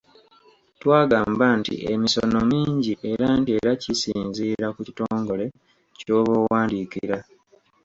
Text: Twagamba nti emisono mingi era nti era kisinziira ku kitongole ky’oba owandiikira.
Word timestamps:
Twagamba 0.79 1.45
nti 1.59 1.73
emisono 1.93 2.37
mingi 2.51 2.93
era 3.11 3.27
nti 3.39 3.51
era 3.59 3.71
kisinziira 3.81 4.65
ku 4.75 4.79
kitongole 4.87 5.45
ky’oba 5.97 6.33
owandiikira. 6.41 7.17